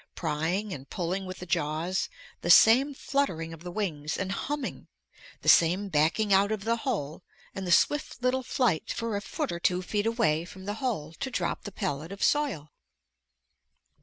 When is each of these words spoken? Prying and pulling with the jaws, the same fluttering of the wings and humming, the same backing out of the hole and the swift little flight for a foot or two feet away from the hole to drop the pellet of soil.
Prying 0.15 0.73
and 0.73 0.89
pulling 0.89 1.27
with 1.27 1.37
the 1.37 1.45
jaws, 1.45 2.09
the 2.41 2.49
same 2.49 2.95
fluttering 2.95 3.53
of 3.53 3.61
the 3.63 3.69
wings 3.69 4.17
and 4.17 4.31
humming, 4.31 4.87
the 5.43 5.47
same 5.47 5.89
backing 5.89 6.33
out 6.33 6.51
of 6.51 6.63
the 6.63 6.77
hole 6.77 7.21
and 7.53 7.67
the 7.67 7.71
swift 7.71 8.19
little 8.23 8.41
flight 8.41 8.91
for 8.91 9.15
a 9.15 9.21
foot 9.21 9.51
or 9.51 9.59
two 9.59 9.83
feet 9.83 10.07
away 10.07 10.43
from 10.43 10.65
the 10.65 10.73
hole 10.81 11.13
to 11.19 11.29
drop 11.29 11.65
the 11.65 11.71
pellet 11.71 12.11
of 12.11 12.23
soil. 12.23 12.71